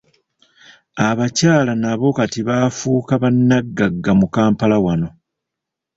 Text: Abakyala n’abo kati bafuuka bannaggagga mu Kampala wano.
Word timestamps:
Abakyala 1.07 1.73
n’abo 1.81 2.07
kati 2.17 2.39
bafuuka 2.47 3.13
bannaggagga 3.23 4.11
mu 4.19 4.27
Kampala 4.35 4.77
wano. 4.85 5.09